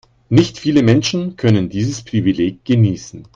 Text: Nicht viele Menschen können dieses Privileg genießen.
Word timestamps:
Nicht 0.29 0.57
viele 0.57 0.81
Menschen 0.81 1.35
können 1.37 1.69
dieses 1.69 2.01
Privileg 2.01 2.65
genießen. 2.65 3.25